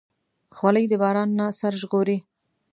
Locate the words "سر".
1.59-1.73